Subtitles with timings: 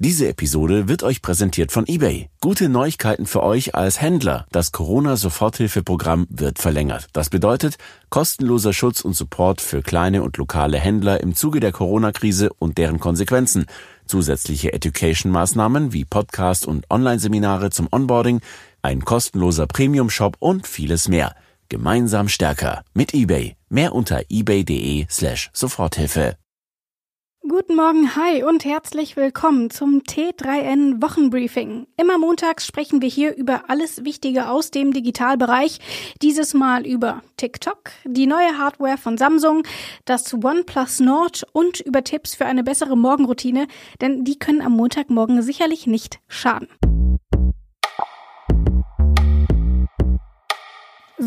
[0.00, 2.30] Diese Episode wird euch präsentiert von eBay.
[2.40, 4.46] Gute Neuigkeiten für euch als Händler.
[4.52, 7.08] Das Corona-Soforthilfeprogramm wird verlängert.
[7.12, 12.50] Das bedeutet kostenloser Schutz und Support für kleine und lokale Händler im Zuge der Corona-Krise
[12.60, 13.66] und deren Konsequenzen.
[14.06, 18.40] Zusätzliche Education-Maßnahmen wie Podcast und Online-Seminare zum Onboarding,
[18.82, 21.34] ein kostenloser Premium-Shop und vieles mehr.
[21.68, 23.56] Gemeinsam stärker mit eBay.
[23.68, 26.36] Mehr unter ebay.de slash Soforthilfe.
[27.48, 31.86] Guten Morgen, hi und herzlich willkommen zum T3N Wochenbriefing.
[31.96, 35.78] Immer montags sprechen wir hier über alles Wichtige aus dem Digitalbereich.
[36.20, 39.62] Dieses Mal über TikTok, die neue Hardware von Samsung,
[40.04, 43.66] das OnePlus Nord und über Tipps für eine bessere Morgenroutine,
[44.02, 46.68] denn die können am Montagmorgen sicherlich nicht schaden.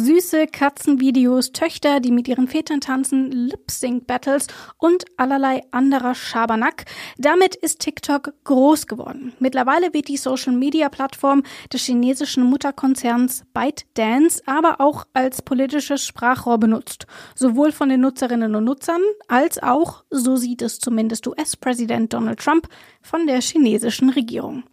[0.00, 4.46] Süße Katzenvideos, Töchter, die mit ihren Vätern tanzen, Lip-Sync-Battles
[4.78, 6.86] und allerlei anderer Schabernack.
[7.18, 9.34] Damit ist TikTok groß geworden.
[9.40, 17.06] Mittlerweile wird die Social-Media-Plattform des chinesischen Mutterkonzerns ByteDance aber auch als politisches Sprachrohr benutzt.
[17.34, 22.68] Sowohl von den Nutzerinnen und Nutzern als auch, so sieht es zumindest US-Präsident Donald Trump,
[23.02, 24.64] von der chinesischen Regierung.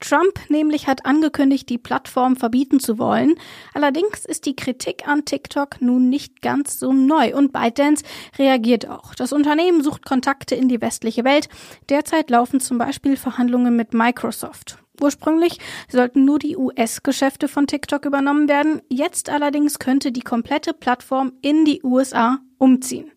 [0.00, 3.34] Trump nämlich hat angekündigt, die Plattform verbieten zu wollen.
[3.74, 8.04] Allerdings ist die Kritik an TikTok nun nicht ganz so neu und ByteDance
[8.38, 9.14] reagiert auch.
[9.14, 11.48] Das Unternehmen sucht Kontakte in die westliche Welt.
[11.88, 14.78] Derzeit laufen zum Beispiel Verhandlungen mit Microsoft.
[15.00, 18.82] Ursprünglich sollten nur die US-Geschäfte von TikTok übernommen werden.
[18.88, 23.10] Jetzt allerdings könnte die komplette Plattform in die USA umziehen.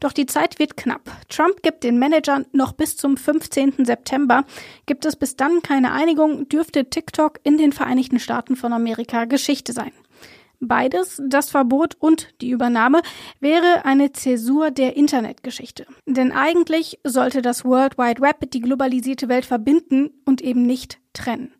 [0.00, 1.10] Doch die Zeit wird knapp.
[1.28, 3.84] Trump gibt den Managern noch bis zum 15.
[3.84, 4.44] September.
[4.86, 9.72] Gibt es bis dann keine Einigung, dürfte TikTok in den Vereinigten Staaten von Amerika Geschichte
[9.72, 9.92] sein.
[10.62, 13.00] Beides, das Verbot und die Übernahme,
[13.40, 15.86] wäre eine Zäsur der Internetgeschichte.
[16.04, 21.54] Denn eigentlich sollte das World Wide Web die globalisierte Welt verbinden und eben nicht trennen.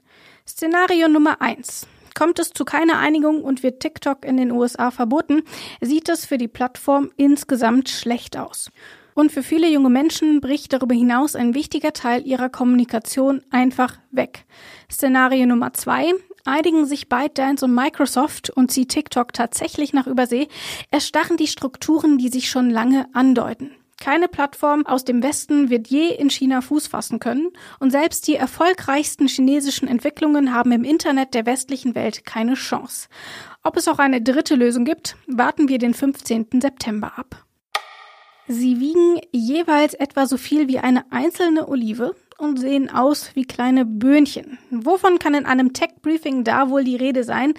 [0.47, 1.87] Szenario Nummer eins.
[2.21, 5.41] Kommt es zu keiner Einigung und wird TikTok in den USA verboten,
[5.81, 8.71] sieht es für die Plattform insgesamt schlecht aus.
[9.15, 14.45] Und für viele junge Menschen bricht darüber hinaus ein wichtiger Teil ihrer Kommunikation einfach weg.
[14.93, 16.13] Szenario Nummer zwei.
[16.45, 20.49] Einigen sich ByteDance und Microsoft und zieht TikTok tatsächlich nach Übersee,
[20.91, 23.71] erstarren die Strukturen, die sich schon lange andeuten.
[24.01, 27.51] Keine Plattform aus dem Westen wird je in China Fuß fassen können
[27.81, 33.09] und selbst die erfolgreichsten chinesischen Entwicklungen haben im Internet der westlichen Welt keine Chance.
[33.63, 36.63] Ob es auch eine dritte Lösung gibt, warten wir den 15.
[36.63, 37.45] September ab.
[38.49, 43.85] Sie wiegen jeweils etwa so viel wie eine einzelne Olive und sehen aus wie kleine
[43.85, 44.59] Böhnchen.
[44.71, 47.53] Wovon kann in einem Tech-Briefing da wohl die Rede sein?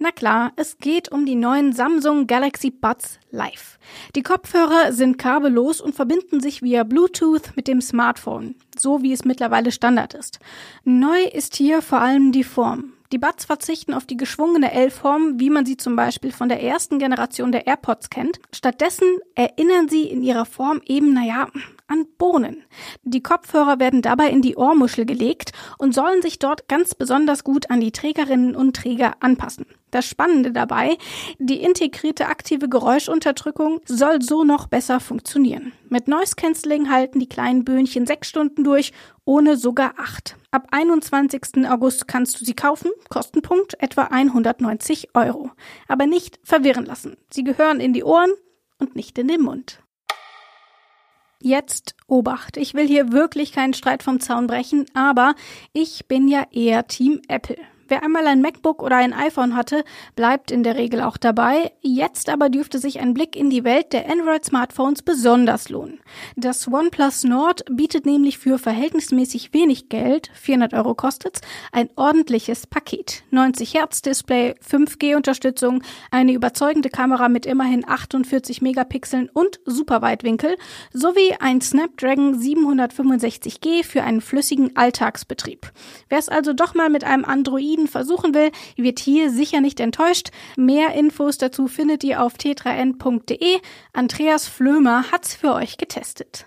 [0.00, 3.80] Na klar, es geht um die neuen Samsung Galaxy Buds Live.
[4.14, 9.24] Die Kopfhörer sind kabellos und verbinden sich via Bluetooth mit dem Smartphone, so wie es
[9.24, 10.38] mittlerweile Standard ist.
[10.84, 12.92] Neu ist hier vor allem die Form.
[13.10, 17.00] Die Buds verzichten auf die geschwungene L-Form, wie man sie zum Beispiel von der ersten
[17.00, 18.38] Generation der AirPods kennt.
[18.52, 21.48] Stattdessen erinnern sie in ihrer Form eben, naja,
[21.88, 22.62] an Bohnen.
[23.02, 27.70] Die Kopfhörer werden dabei in die Ohrmuschel gelegt und sollen sich dort ganz besonders gut
[27.70, 29.66] an die Trägerinnen und Träger anpassen.
[29.90, 30.98] Das Spannende dabei,
[31.38, 35.72] die integrierte aktive Geräuschunterdrückung soll so noch besser funktionieren.
[35.88, 38.92] Mit Noise Cancelling halten die kleinen Böhnchen sechs Stunden durch,
[39.24, 40.36] ohne sogar acht.
[40.50, 41.66] Ab 21.
[41.68, 45.50] August kannst du sie kaufen, Kostenpunkt etwa 190 Euro.
[45.86, 47.16] Aber nicht verwirren lassen.
[47.30, 48.30] Sie gehören in die Ohren
[48.78, 49.80] und nicht in den Mund.
[51.40, 55.36] Jetzt Obacht, ich will hier wirklich keinen Streit vom Zaun brechen, aber
[55.72, 57.58] ich bin ja eher Team Apple.
[57.88, 59.82] Wer einmal ein MacBook oder ein iPhone hatte,
[60.14, 61.72] bleibt in der Regel auch dabei.
[61.80, 66.00] Jetzt aber dürfte sich ein Blick in die Welt der Android-Smartphones besonders lohnen.
[66.36, 71.40] Das OnePlus Nord bietet nämlich für verhältnismäßig wenig Geld, 400 Euro kostet's,
[71.72, 73.22] ein ordentliches Paket.
[73.30, 80.58] 90 Hertz Display, 5G-Unterstützung, eine überzeugende Kamera mit immerhin 48 Megapixeln und Superweitwinkel
[80.92, 85.72] sowie ein Snapdragon 765G für einen flüssigen Alltagsbetrieb.
[86.10, 89.78] Wer es also doch mal mit einem Android Frieden versuchen will, wird hier sicher nicht
[89.78, 90.30] enttäuscht.
[90.56, 93.60] Mehr Infos dazu findet ihr auf t3n.de.
[93.92, 96.46] Andreas Flömer hat's für euch getestet.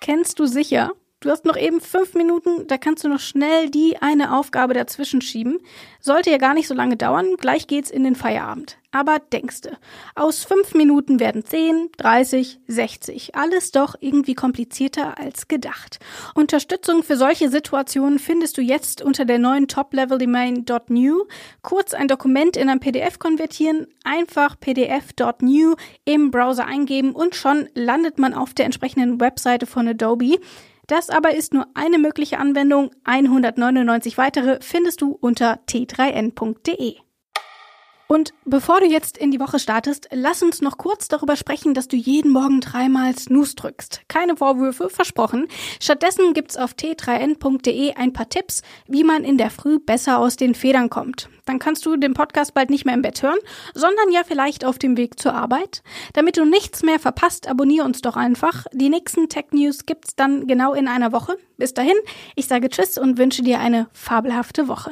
[0.00, 0.92] Kennst du sicher?
[1.26, 5.20] Du hast noch eben fünf Minuten, da kannst du noch schnell die eine Aufgabe dazwischen
[5.20, 5.58] schieben.
[5.98, 8.78] Sollte ja gar nicht so lange dauern, gleich geht's in den Feierabend.
[8.92, 9.76] Aber denkste,
[10.14, 13.34] aus fünf Minuten werden zehn, dreißig, sechzig.
[13.34, 15.98] Alles doch irgendwie komplizierter als gedacht.
[16.36, 21.24] Unterstützung für solche Situationen findest du jetzt unter der neuen Top-Level-Domain.new.
[21.60, 25.74] Kurz ein Dokument in ein PDF konvertieren, einfach pdf.new
[26.04, 30.38] im Browser eingeben und schon landet man auf der entsprechenden Webseite von Adobe.
[30.86, 32.90] Das aber ist nur eine mögliche Anwendung.
[33.04, 37.05] 199 weitere findest du unter t3n.de.
[38.08, 41.88] Und bevor du jetzt in die Woche startest, lass uns noch kurz darüber sprechen, dass
[41.88, 44.02] du jeden Morgen dreimal Snooze drückst.
[44.08, 45.48] Keine Vorwürfe, versprochen.
[45.80, 50.54] Stattdessen gibt's auf t3n.de ein paar Tipps, wie man in der Früh besser aus den
[50.54, 51.28] Federn kommt.
[51.46, 53.38] Dann kannst du den Podcast bald nicht mehr im Bett hören,
[53.74, 55.82] sondern ja vielleicht auf dem Weg zur Arbeit.
[56.12, 58.66] Damit du nichts mehr verpasst, abonniere uns doch einfach.
[58.72, 61.36] Die nächsten Tech News gibt's dann genau in einer Woche.
[61.56, 61.96] Bis dahin,
[62.34, 64.90] ich sage Tschüss und wünsche dir eine fabelhafte Woche.